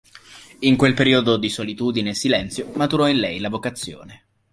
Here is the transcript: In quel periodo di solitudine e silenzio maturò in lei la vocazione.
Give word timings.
In 0.61 0.77
quel 0.77 0.95
periodo 0.95 1.37
di 1.37 1.47
solitudine 1.47 2.09
e 2.09 2.13
silenzio 2.15 2.71
maturò 2.73 3.07
in 3.07 3.17
lei 3.19 3.37
la 3.39 3.49
vocazione. 3.49 4.23